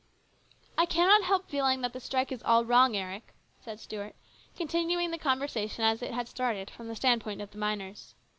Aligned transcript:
"I 0.79 0.87
cannot 0.87 1.25
help 1.27 1.47
feeling 1.47 1.81
that 1.81 1.93
this 1.93 2.05
strike 2.05 2.31
is 2.31 2.41
all 2.41 2.65
wrong, 2.65 2.97
Eric," 2.97 3.35
said 3.63 3.79
Stuart, 3.79 4.15
continuing 4.55 5.11
the 5.11 5.19
conversation 5.19 5.85
as 5.85 6.01
it 6.01 6.09
had 6.11 6.27
started 6.27 6.71
from 6.71 6.87
the 6.87 6.95
standpoint 6.95 7.39
of 7.39 7.51
the 7.51 7.59
miners. 7.59 8.15